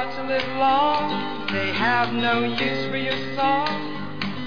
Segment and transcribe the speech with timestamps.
[0.00, 3.68] want to live long, they have no use for your song.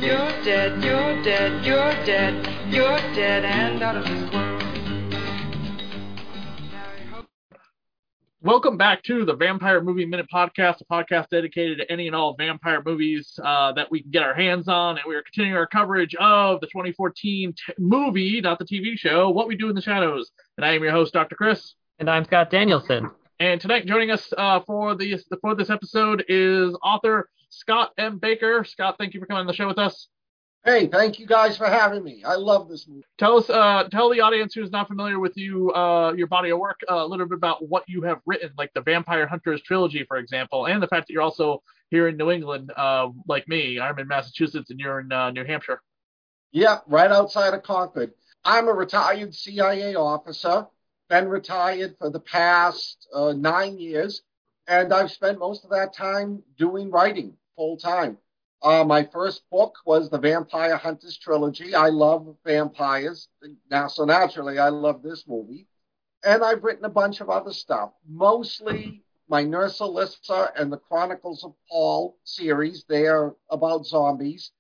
[0.01, 4.63] You're dead, you're dead, you're dead, you're dead and out of this world.
[8.41, 12.35] Welcome back to the Vampire Movie Minute Podcast, a podcast dedicated to any and all
[12.35, 14.97] vampire movies uh, that we can get our hands on.
[14.97, 19.29] And we are continuing our coverage of the 2014 t- movie, not the TV show,
[19.29, 20.31] What We Do in the Shadows.
[20.57, 21.35] And I am your host, Dr.
[21.35, 21.75] Chris.
[21.99, 23.11] And I'm Scott Danielson.
[23.43, 28.17] And tonight, joining us uh, for this for this episode is author Scott M.
[28.17, 28.63] Baker.
[28.63, 30.07] Scott, thank you for coming on the show with us.
[30.63, 32.23] Hey, thank you guys for having me.
[32.23, 33.03] I love this movie.
[33.17, 36.59] Tell us, uh, tell the audience who's not familiar with you, uh, your body of
[36.59, 40.05] work, uh, a little bit about what you have written, like the Vampire Hunters trilogy,
[40.07, 43.77] for example, and the fact that you're also here in New England, uh, like me.
[43.77, 45.81] I'm in Massachusetts and you're in uh, New Hampshire.
[46.53, 48.13] Yep, right outside of Concord.
[48.45, 50.67] I'm a retired CIA officer,
[51.09, 54.21] been retired for the past uh, nine years,
[54.67, 58.17] and I've spent most of that time doing writing full time.
[58.61, 61.75] Uh, my first book was the Vampire Hunters trilogy.
[61.75, 63.27] I love vampires.
[63.69, 65.67] Now, so naturally, I love this movie.
[66.23, 71.43] And I've written a bunch of other stuff, mostly my Nurse Alissa and the Chronicles
[71.43, 72.85] of Paul series.
[72.87, 74.51] They're about zombies.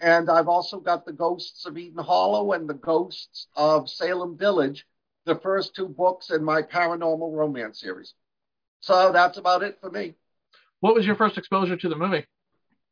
[0.00, 4.86] And I've also got the Ghosts of Eden Hollow and the Ghosts of Salem Village,
[5.34, 8.14] the first two books in my paranormal romance series.
[8.80, 10.14] So that's about it for me.
[10.80, 12.26] What was your first exposure to the movie?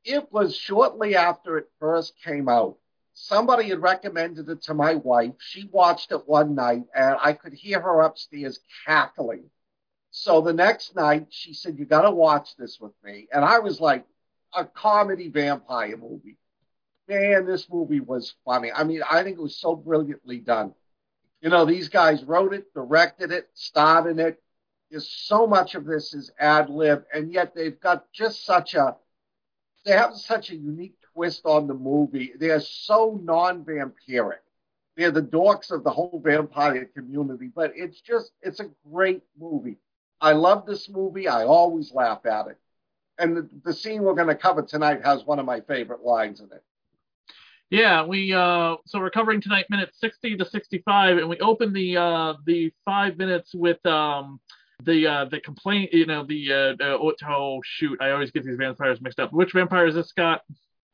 [0.04, 2.78] it was shortly after it first came out.
[3.12, 5.34] Somebody had recommended it to my wife.
[5.38, 9.50] She watched it one night, and I could hear her upstairs cackling.
[10.10, 13.28] So the next night, she said, You got to watch this with me.
[13.32, 14.06] And I was like,
[14.54, 16.38] A comedy vampire movie.
[17.08, 18.70] Man, this movie was funny.
[18.72, 20.74] I mean, I think it was so brilliantly done.
[21.40, 24.42] You know, these guys wrote it, directed it, starred in it.
[24.90, 28.96] There's so much of this is ad lib, and yet they've got just such a
[29.84, 32.32] they have such a unique twist on the movie.
[32.38, 34.40] They're so non-vampiric.
[34.96, 39.78] They're the dorks of the whole vampire community, but it's just it's a great movie.
[40.20, 41.28] I love this movie.
[41.28, 42.58] I always laugh at it.
[43.18, 46.40] And the, the scene we're going to cover tonight has one of my favorite lines
[46.40, 46.62] in it.
[47.70, 51.96] Yeah, we uh so we're covering tonight minutes 60 to 65 and we open the
[51.98, 54.40] uh the 5 minutes with um
[54.84, 56.98] the uh the complaint you know the uh, uh
[57.28, 59.32] oh shoot i always get these vampires mixed up.
[59.32, 60.42] Which vampire is this scott?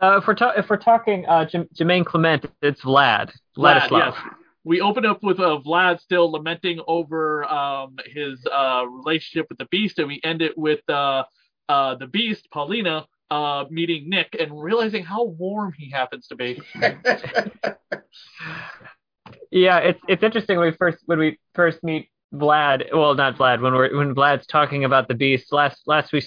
[0.01, 3.31] Uh if we're ta- if we're talking uh J- Jemaine Clement it's vlad.
[3.57, 4.17] Vlad yes.
[4.65, 9.67] we open up with uh, vlad still lamenting over um his uh relationship with the
[9.67, 11.23] beast and we end it with uh
[11.69, 16.61] uh the beast paulina uh meeting nick and realizing how warm he happens to be
[19.51, 23.61] yeah it's it's interesting when we first when we first meet Vlad, well, not Vlad.
[23.61, 26.23] When we're when Vlad's talking about the beast last last we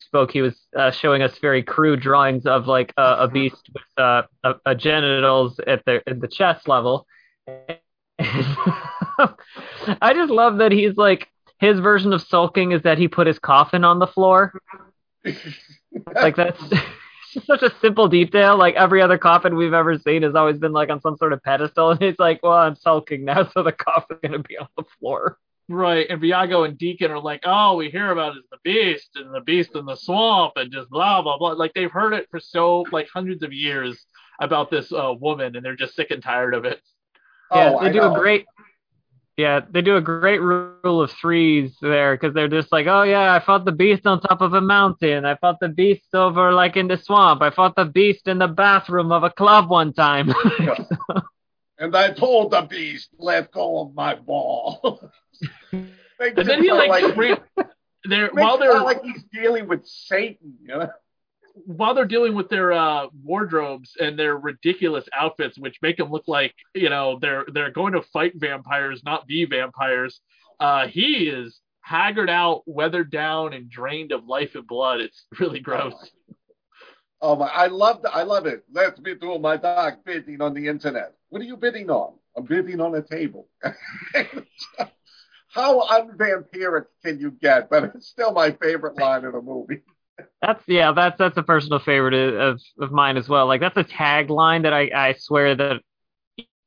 [0.00, 3.82] spoke, he was uh, showing us very crude drawings of like uh, a beast with
[3.96, 7.06] uh, a, a genitals at the at the chest level.
[8.18, 13.38] I just love that he's like his version of sulking is that he put his
[13.38, 14.52] coffin on the floor.
[16.14, 16.60] Like that's
[17.32, 18.56] just such a simple detail.
[18.56, 21.42] Like every other coffin we've ever seen has always been like on some sort of
[21.42, 24.84] pedestal, and he's like, "Well, I'm sulking now, so the coffin's gonna be on the
[24.98, 25.38] floor."
[25.68, 29.34] Right, and Viago and Deacon are like, "Oh, we hear about is the beast and
[29.34, 32.40] the beast in the swamp and just blah blah blah." Like they've heard it for
[32.40, 34.06] so like hundreds of years
[34.40, 36.80] about this uh, woman, and they're just sick and tired of it.
[37.54, 38.10] Yeah, oh, they I do know.
[38.10, 38.46] a great
[39.36, 43.34] yeah, they do a great rule of threes there because they're just like, oh yeah,
[43.34, 45.26] I fought the beast on top of a mountain.
[45.26, 47.42] I fought the beast over like in the swamp.
[47.42, 50.32] I fought the beast in the bathroom of a club one time.
[50.60, 50.76] yeah.
[51.78, 55.10] And I told the beast, let go of my ball.
[55.72, 55.90] and
[56.34, 57.38] then he like, like
[58.06, 60.88] they're while they're like he's dealing with Satan, you know
[61.64, 66.24] while they're dealing with their uh, wardrobes and their ridiculous outfits, which make them look
[66.26, 70.20] like you know they're they're going to fight vampires, not be vampires,
[70.60, 75.00] uh, he is haggard out, weathered down, and drained of life and blood.
[75.00, 75.94] It's really gross.
[77.20, 77.46] Oh my!
[77.46, 78.64] I love the, I love it.
[78.70, 81.14] Let me do my dog bidding on the internet.
[81.30, 82.14] What are you bidding on?
[82.36, 83.48] I'm bidding on a table.
[85.48, 87.70] How unvampiric can you get?
[87.70, 89.82] But it's still my favorite line in the movie.
[90.42, 93.46] That's yeah, that's that's a personal favorite of of mine as well.
[93.46, 95.80] Like that's a tagline that I I swear that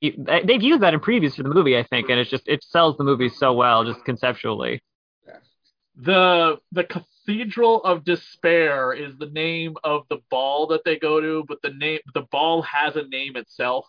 [0.01, 2.97] they've used that in previews for the movie, I think, and it's just it sells
[2.97, 4.81] the movie so well, just conceptually.
[5.95, 11.43] The the Cathedral of Despair is the name of the ball that they go to,
[11.47, 13.85] but the name the ball has a name itself.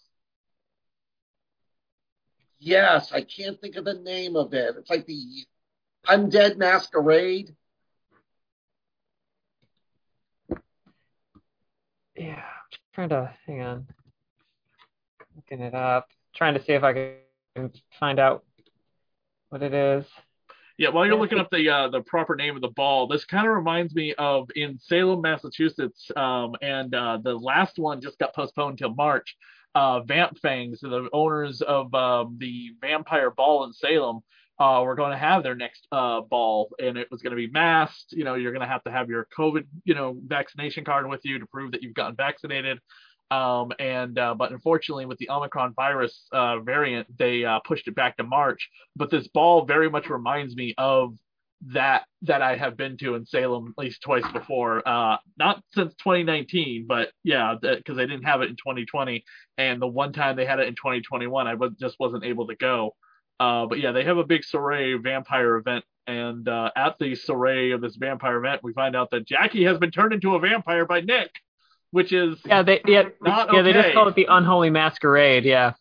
[2.59, 4.77] Yes, I can't think of the name of it.
[4.77, 5.47] It's like the
[6.07, 7.55] Undead Masquerade.
[12.21, 13.87] Yeah, I'm trying to hang on.
[15.35, 16.07] Looking it up.
[16.35, 18.45] Trying to see if I can find out
[19.49, 20.05] what it is.
[20.77, 23.47] Yeah, while you're looking up the uh, the proper name of the ball, this kind
[23.47, 28.35] of reminds me of in Salem, Massachusetts, um, and uh, the last one just got
[28.35, 29.35] postponed till March.
[29.75, 34.21] Uh, Vamp Fangs, the owners of um, the Vampire Ball in Salem,
[34.61, 37.49] uh, were going to have their next uh, ball, and it was going to be
[37.49, 38.13] masked.
[38.13, 41.25] You know, you're going to have to have your COVID, you know, vaccination card with
[41.25, 42.79] you to prove that you've gotten vaccinated.
[43.31, 47.95] Um, and uh, but unfortunately, with the Omicron virus uh, variant, they uh, pushed it
[47.95, 48.69] back to March.
[48.97, 51.15] But this ball very much reminds me of
[51.69, 54.87] that that I have been to in Salem at least twice before.
[54.87, 59.25] Uh, not since 2019, but yeah, because they didn't have it in 2020,
[59.57, 62.57] and the one time they had it in 2021, I was, just wasn't able to
[62.57, 62.95] go.
[63.41, 67.73] Uh, but yeah, they have a big Soiree vampire event, and uh, at the Soiree
[67.73, 70.85] of this vampire event, we find out that Jackie has been turned into a vampire
[70.85, 71.31] by Nick,
[71.91, 75.47] which is Yeah, they yeah yeah they just call it the unholy masquerade.
[75.47, 75.73] Yeah.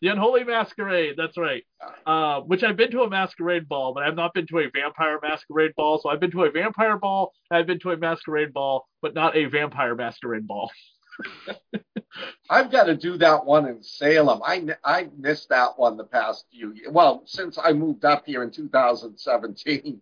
[0.00, 1.14] the Unholy Masquerade.
[1.16, 1.62] That's right.
[2.04, 5.20] Uh, which I've been to a masquerade ball, but I've not been to a vampire
[5.22, 6.00] masquerade ball.
[6.02, 9.36] So I've been to a vampire ball, I've been to a masquerade ball, but not
[9.36, 10.72] a vampire masquerade ball.
[12.50, 14.40] I've got to do that one in Salem.
[14.44, 16.88] I I missed that one the past few years.
[16.90, 20.00] Well, since I moved up here in 2017.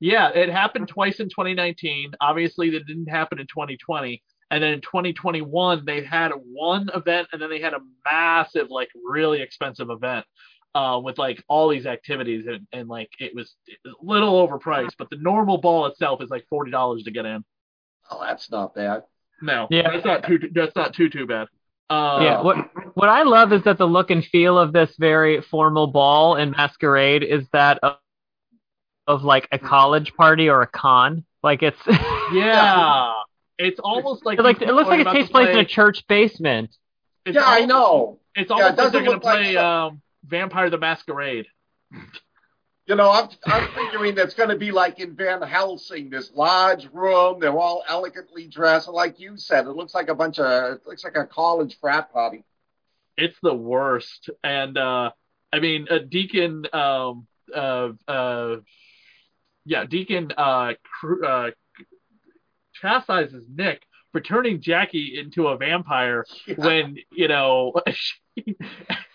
[0.00, 2.12] Yeah, it happened twice in 2019.
[2.20, 4.22] Obviously, that didn't happen in 2020.
[4.50, 8.88] And then in 2021, they had one event, and then they had a massive, like,
[9.06, 10.26] really expensive event
[10.74, 14.94] uh, with like all these activities, and, and like it was a little overpriced.
[14.98, 17.44] But the normal ball itself is like forty dollars to get in.
[18.10, 19.04] Oh, that's not bad.
[19.42, 19.90] No, Yeah.
[19.90, 20.38] that's not too.
[20.52, 21.48] That's not too too bad.
[21.90, 22.56] Uh, Yeah, what
[22.96, 26.52] what I love is that the look and feel of this very formal ball and
[26.52, 27.96] masquerade is that of,
[29.06, 31.24] of like a college party or a con.
[31.42, 31.80] Like it's
[32.32, 33.12] yeah.
[33.58, 36.06] It's almost like like it looks like it about takes to place in a church
[36.08, 36.74] basement.
[37.26, 38.20] it's yeah, I know.
[38.34, 41.46] It's Yeah, it almost like they're gonna look like play um, Vampire the Masquerade.
[42.86, 46.88] You know, I'm I'm figuring that's going to be like in Van Helsing, this large
[46.92, 47.38] room.
[47.38, 50.86] They're all elegantly dressed, and like you said, it looks like a bunch of it
[50.86, 52.44] looks like a college frat party.
[53.16, 54.30] It's the worst.
[54.42, 55.10] And uh,
[55.52, 58.56] I mean, uh, Deacon, um, uh, uh,
[59.64, 61.50] yeah, Deacon uh, cr- uh,
[62.74, 63.82] chastises Nick
[64.12, 66.24] for turning Jackie into a vampire
[66.56, 68.56] when you know she,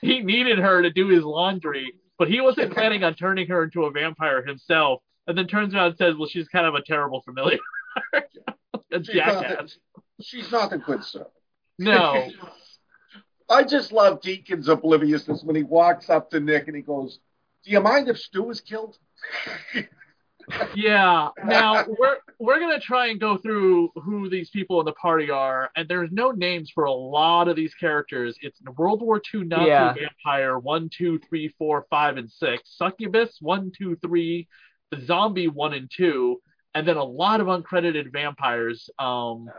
[0.01, 3.85] he needed her to do his laundry, but he wasn't planning on turning her into
[3.85, 5.01] a vampire himself.
[5.27, 7.59] And then turns around and says, "Well, she's kind of a terrible familiar."
[8.13, 8.21] a
[9.03, 9.77] She's not, jackass.
[9.95, 11.33] the, she's not a good servant.
[11.79, 12.29] No,
[13.49, 17.19] I just love Deacon's obliviousness when he walks up to Nick and he goes,
[17.65, 18.97] "Do you mind if Stu is killed?"
[20.75, 21.29] Yeah.
[21.43, 25.69] Now we're we're gonna try and go through who these people in the party are,
[25.75, 28.37] and there's no names for a lot of these characters.
[28.41, 29.93] It's the World War II Nazi Yeah.
[29.93, 32.63] vampire one, two, three, four, five, and six.
[32.77, 34.47] Succubus one, two, three.
[34.91, 36.41] The zombie one and two,
[36.73, 38.89] and then a lot of uncredited vampires.
[38.99, 39.49] Um,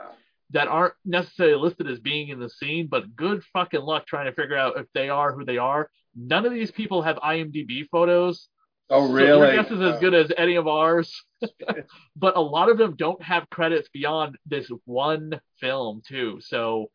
[0.52, 4.32] that aren't necessarily listed as being in the scene, but good fucking luck trying to
[4.32, 5.90] figure out if they are who they are.
[6.16, 8.48] None of these people have IMDb photos.
[8.90, 9.54] Oh, So really?
[9.54, 11.22] your guess is as good as any of ours.
[12.16, 16.40] but a lot of them don't have credits beyond this one film too.
[16.40, 16.90] So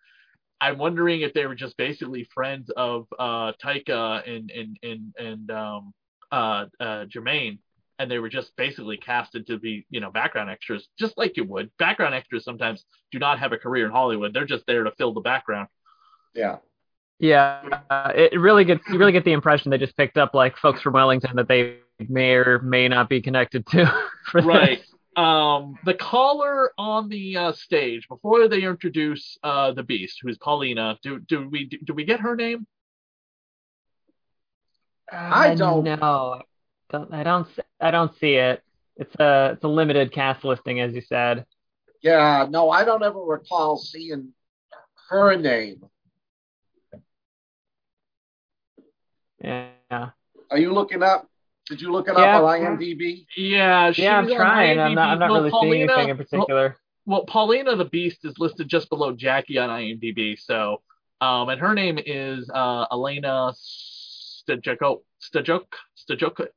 [0.60, 5.52] I'm wondering if they were just basically friends of uh, Taika and and and and
[5.52, 5.94] um,
[6.32, 7.60] uh, uh, Jemaine,
[8.00, 11.44] and they were just basically casted to be you know background extras, just like you
[11.44, 11.70] would.
[11.78, 15.14] Background extras sometimes do not have a career in Hollywood; they're just there to fill
[15.14, 15.68] the background.
[16.34, 16.58] Yeah.
[17.20, 20.58] Yeah, uh, it really gets you really get the impression they just picked up like
[20.58, 23.86] folks from Wellington that they may or may not be connected to.
[24.32, 24.46] For this.
[24.48, 24.84] right.
[25.16, 30.98] Um, the caller on the uh, stage before they introduce uh, the Beast, who's Paulina.
[31.04, 32.66] Do do we do, do we get her name?
[35.12, 36.42] I Uh, don't- know.
[36.90, 37.48] don't, I don't.
[37.80, 38.64] I don't see it.
[38.96, 41.46] It's a it's a limited cast listing, as you said.
[42.02, 44.30] Yeah, no, I don't ever recall seeing
[45.10, 45.84] her name.
[49.44, 49.70] Yeah.
[50.50, 51.28] Are you looking up?
[51.70, 52.38] Did you look it Yeah.
[52.40, 53.26] up on IMDb?
[53.38, 54.80] Yeah, she's Yeah, I'm on trying.
[54.80, 55.10] I'm not.
[55.10, 55.34] I'm not IMDb.
[55.36, 56.78] really well, seeing Paulina, anything in particular.
[57.06, 60.38] Well, Paulina the Beast is listed just below Jackie on IMDb.
[60.40, 60.82] So,
[61.22, 65.02] um, and her name is uh, Elena Stejko.
[65.22, 65.66] Stajok.
[65.98, 66.48] Stajok.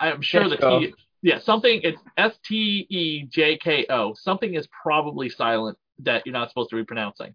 [0.00, 0.80] I'm sure the Stejko.
[0.80, 0.94] T.
[1.22, 1.80] Yeah, something.
[1.82, 4.14] It's S T E J K O.
[4.14, 7.34] Something is probably silent that you're not supposed to be pronouncing.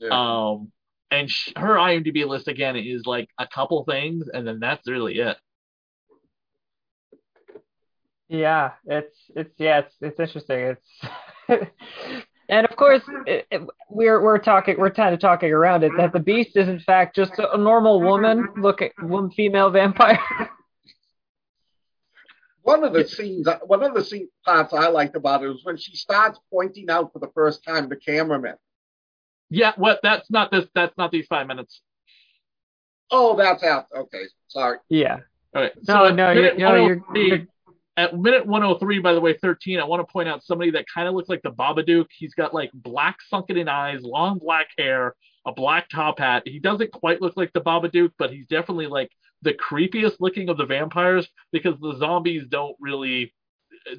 [0.00, 0.08] Yeah.
[0.10, 0.70] Um,
[1.10, 5.18] and sh- her IMDb list again is like a couple things, and then that's really
[5.18, 5.36] it.
[8.32, 10.76] Yeah, it's it's yeah, it's it's interesting.
[11.48, 11.70] It's
[12.48, 13.60] And of course, it, it,
[13.90, 17.14] we're we're talking we're kind of talking around it that the beast is in fact
[17.14, 20.18] just a, a normal woman, look at one female vampire.
[22.64, 25.62] One of the scenes, uh, one of the scene parts I liked about it was
[25.64, 28.54] when she starts pointing out for the first time the cameraman.
[29.50, 29.98] Yeah, what?
[30.04, 30.66] That's not this.
[30.72, 31.80] That's not these five minutes.
[33.10, 33.86] Oh, that's out.
[33.92, 34.78] Okay, sorry.
[34.88, 35.18] yeah.
[35.56, 35.72] All right.
[35.88, 37.46] No, at no, you're, no, you're, you're
[37.96, 41.08] at minute 103, by the way, 13, I want to point out somebody that kind
[41.08, 42.06] of looks like the Babadook.
[42.16, 45.14] He's got like black sunken in eyes, long black hair,
[45.46, 46.42] a black top hat.
[46.46, 49.10] He doesn't quite look like the Babadook, but he's definitely like
[49.42, 53.34] the creepiest looking of the vampires because the zombies don't really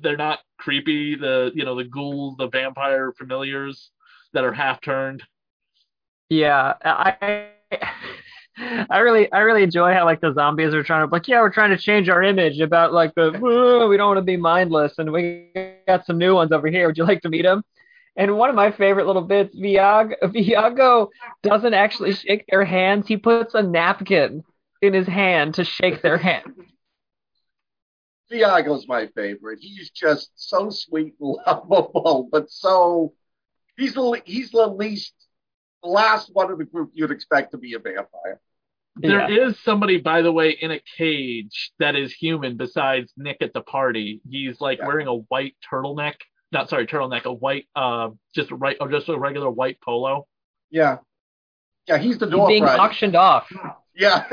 [0.01, 1.15] they're not creepy.
[1.15, 3.91] The you know, the ghouls, the vampire familiars
[4.33, 5.23] that are half turned.
[6.29, 7.49] Yeah, I
[8.57, 11.49] I really I really enjoy how like the zombies are trying to like yeah we're
[11.49, 13.31] trying to change our image about like the
[13.89, 15.49] we don't want to be mindless and we
[15.87, 16.87] got some new ones over here.
[16.87, 17.63] Would you like to meet them?
[18.15, 21.07] And one of my favorite little bits, Viago, Viago
[21.41, 23.07] doesn't actually shake their hands.
[23.07, 24.43] He puts a napkin
[24.83, 26.53] in his hand to shake their hand.
[28.31, 29.59] Viago's my favorite.
[29.61, 33.13] He's just so sweet and lovable, but so
[33.77, 35.13] he's the he's the least
[35.83, 38.39] the last one of the group you'd expect to be a vampire.
[38.95, 39.47] There Yeah.
[39.47, 43.61] is somebody, by the way, in a cage that is human besides Nick at the
[43.61, 44.21] party.
[44.29, 44.87] He's like Yeah.
[44.87, 46.15] wearing a white turtleneck.
[46.51, 50.27] Not sorry, turtleneck, a white uh just right or just a regular white polo.
[50.69, 50.99] Yeah.
[51.87, 52.79] Yeah, he's the He's door being prize.
[52.79, 53.51] auctioned off
[53.95, 54.29] Yeah.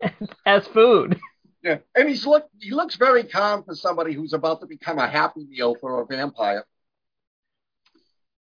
[0.46, 1.20] as food.
[1.62, 1.78] yeah.
[1.94, 5.44] And he's look he looks very calm for somebody who's about to become a happy
[5.48, 6.64] meal for a vampire.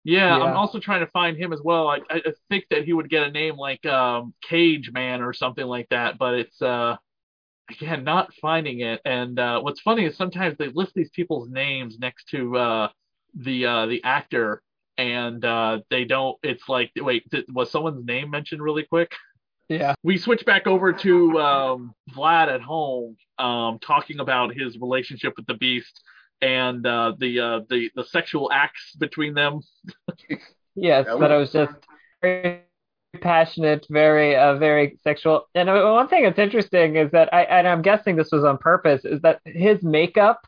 [0.07, 0.45] Yeah, Yeah.
[0.45, 1.89] I'm also trying to find him as well.
[1.89, 5.67] I, I think that he would get a name like um, Cage Man or something
[5.67, 6.97] like that, but it's uh,
[7.69, 9.01] again not finding it.
[9.05, 12.89] And uh, what's funny is sometimes they list these people's names next to uh,
[13.35, 14.63] the uh, the actor,
[14.97, 16.39] and uh, they don't.
[16.45, 19.11] It's like, wait, th- was someone's name mentioned really quick?
[19.69, 19.97] Yeah.
[20.05, 25.47] we switch back over to um, Vlad at home, um, talking about his relationship with
[25.47, 26.01] the Beast
[26.41, 29.61] and uh, the uh, the the sexual acts between them.
[30.75, 31.73] Yes, Yeah, but we- it was just
[32.23, 32.63] very
[33.21, 35.49] passionate, very uh, very sexual.
[35.55, 38.59] And uh, one thing that's interesting is that I and I'm guessing this was on
[38.59, 40.47] purpose is that his makeup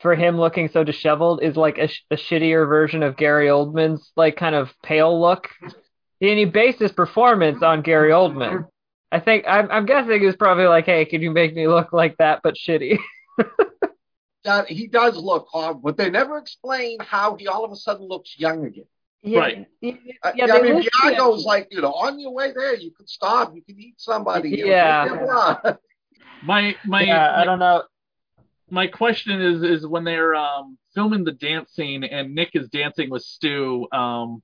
[0.00, 4.12] for him looking so disheveled is like a, sh- a shittier version of Gary Oldman's
[4.16, 5.48] like kind of pale look.
[5.62, 8.66] And he based his performance on Gary Oldman.
[9.12, 11.92] I think I'm, I'm guessing he was probably like, "Hey, can you make me look
[11.92, 12.98] like that but shitty?"
[14.44, 18.06] That he does look horrible, but they never explain how he all of a sudden
[18.06, 18.84] looks young again.
[19.22, 19.66] Yeah, Right.
[19.80, 22.90] Yeah, Uh, yeah, I mean, list- Viago's like, you know, on your way there, you
[22.90, 24.50] can stop, you can eat somebody.
[24.50, 25.08] you know, Yeah.
[25.08, 25.76] blah, blah, blah.
[26.42, 27.84] My my yeah, I don't know.
[28.70, 33.08] my question is is when they're um, filming the dance scene and Nick is dancing
[33.08, 34.42] with Stu, um,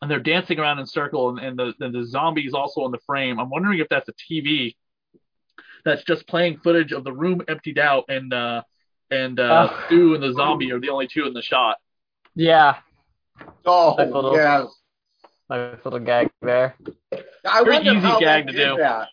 [0.00, 2.98] and they're dancing around in circle, and, and the and the zombie's also in the
[3.04, 3.38] frame.
[3.38, 4.74] I'm wondering if that's a TV
[5.84, 8.62] that's just playing footage of the room emptied out, and uh,
[9.12, 9.82] and uh, Oh.
[9.86, 11.76] Stu and the zombie are the only two in the shot.
[12.34, 12.76] Yeah,
[13.66, 14.66] Oh, Nice little- yes.
[15.50, 16.74] nice little gag there.
[17.46, 18.76] I Very wonder easy how gag they to did do.
[18.78, 19.08] that.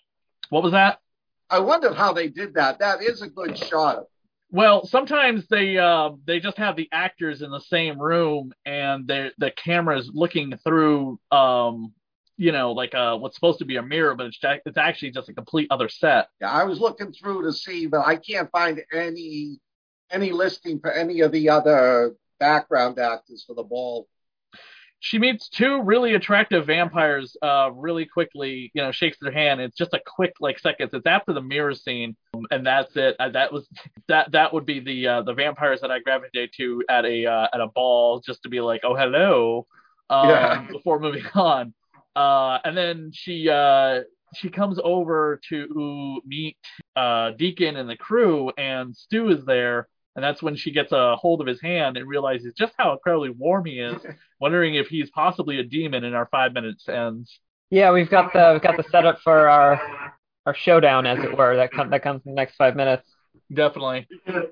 [0.50, 1.00] What was that?
[1.50, 2.79] I wondered how they did that.
[2.79, 4.03] That is a good shot.
[4.51, 9.32] Well, sometimes they uh, they just have the actors in the same room, and the
[9.38, 11.94] the camera's looking through, um,
[12.38, 15.29] you know, like uh, what's supposed to be a mirror, but it's it's actually just
[15.29, 16.29] a complete other set.
[16.41, 19.60] Yeah, I was looking through to see, but I can't find any
[20.11, 24.07] any listing for any of the other background actors for the ball.
[25.01, 28.69] She meets two really attractive vampires uh, really quickly.
[28.73, 29.61] You know, shakes their hand.
[29.61, 30.91] It's just a quick like seconds.
[30.93, 32.17] It's after the mirror scene,
[32.51, 33.15] and that's it.
[33.17, 33.69] Uh, that was
[34.09, 37.47] that that would be the uh, the vampires that I gravitate to at a uh,
[37.53, 39.67] at a ball just to be like, oh hello,
[40.09, 40.67] um, Yeah.
[40.71, 41.73] before moving on.
[42.13, 44.01] Uh, and then she uh,
[44.35, 46.57] she comes over to meet
[46.97, 49.87] uh, Deacon and the crew, and Stu is there.
[50.19, 53.29] And that's when she gets a hold of his hand and realizes just how incredibly
[53.29, 53.95] warm he is,
[54.41, 56.03] wondering if he's possibly a demon.
[56.03, 57.39] And our five minutes ends.
[57.69, 59.81] Yeah, we've got the we've got the setup for our
[60.45, 61.55] our showdown, as it were.
[61.55, 63.09] That com- that comes in the next five minutes.
[63.53, 64.09] Definitely.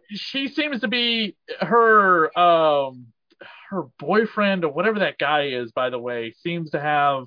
[0.09, 3.07] She seems to be her um
[3.69, 7.25] her boyfriend or whatever that guy is, by the way, seems to have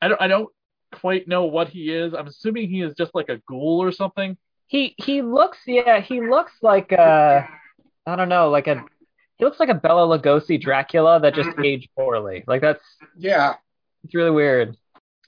[0.00, 0.48] I don't I don't
[0.92, 2.14] quite know what he is.
[2.14, 4.38] I'm assuming he is just like a ghoul or something.
[4.70, 7.42] He he looks yeah he looks like uh
[8.06, 8.84] I don't know like a
[9.36, 12.44] he looks like a Bela Lugosi Dracula that just aged poorly.
[12.46, 12.84] Like that's
[13.16, 13.54] Yeah,
[14.04, 14.76] it's really weird.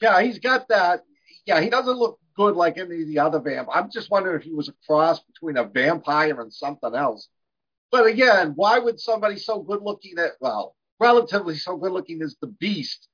[0.01, 1.01] yeah, he's got that.
[1.45, 3.69] Yeah, he doesn't look good like any of the other vamp.
[3.75, 7.29] I'm just wondering if he was a cross between a vampire and something else.
[7.91, 12.37] But again, why would somebody so good looking at well, relatively so good looking as
[12.41, 13.09] the Beast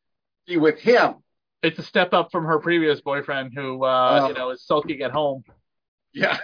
[0.47, 1.15] be with him.
[1.63, 4.29] It's a step up from her previous boyfriend, who uh, Oh.
[4.29, 5.43] you know is sulking at home.
[6.19, 6.37] Yeah.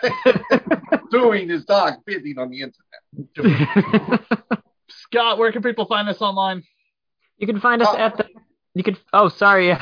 [1.11, 4.21] Doing his dog bidding on the internet.
[4.89, 6.63] Scott, where can people find us online?
[7.39, 7.97] You can find us Oh.
[7.97, 8.27] at the.
[8.75, 8.97] You can.
[9.13, 9.71] Oh, sorry.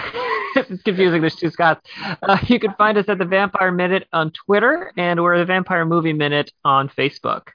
[0.56, 1.20] it's confusing.
[1.20, 1.88] There's two Scotts.
[2.22, 5.84] Uh, you can find us at the Vampire Minute on Twitter, and we're the Vampire
[5.84, 7.48] Movie Minute on Facebook.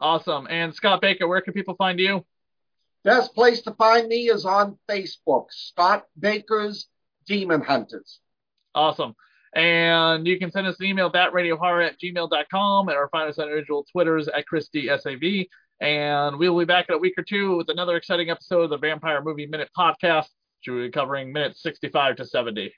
[0.00, 0.46] Awesome.
[0.50, 2.24] And Scott Baker, where can people find you?
[3.04, 6.86] Best place to find me is on Facebook, Scott Baker's
[7.26, 8.20] Demon Hunters.
[8.74, 9.14] Awesome.
[9.54, 13.48] And you can send us an email, thatradiohorror at gmail.com, and or find us on
[13.48, 15.48] our usual Twitters at ChristySAV.
[15.80, 18.78] And we'll be back in a week or two with another exciting episode of the
[18.78, 22.72] Vampire Movie Minute podcast, which we'll be covering minutes 65 to 70.